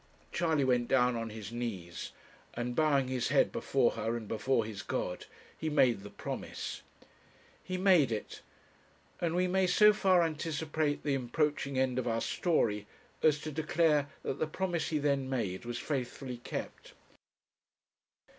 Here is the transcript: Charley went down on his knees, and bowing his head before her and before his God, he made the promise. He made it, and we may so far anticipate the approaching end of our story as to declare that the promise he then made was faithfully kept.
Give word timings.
Charley 0.31 0.63
went 0.63 0.87
down 0.87 1.15
on 1.15 1.29
his 1.29 1.51
knees, 1.51 2.11
and 2.55 2.75
bowing 2.75 3.07
his 3.07 3.27
head 3.27 3.51
before 3.51 3.91
her 3.91 4.17
and 4.17 4.27
before 4.27 4.65
his 4.65 4.81
God, 4.81 5.27
he 5.55 5.69
made 5.69 6.01
the 6.01 6.09
promise. 6.09 6.81
He 7.63 7.77
made 7.77 8.11
it, 8.11 8.41
and 9.19 9.35
we 9.35 9.45
may 9.45 9.67
so 9.67 9.93
far 9.93 10.23
anticipate 10.23 11.03
the 11.03 11.13
approaching 11.13 11.77
end 11.77 11.99
of 11.99 12.07
our 12.07 12.21
story 12.21 12.87
as 13.21 13.37
to 13.41 13.51
declare 13.51 14.09
that 14.23 14.39
the 14.39 14.47
promise 14.47 14.87
he 14.89 14.97
then 14.97 15.29
made 15.29 15.65
was 15.65 15.77
faithfully 15.77 16.37
kept. 16.37 16.93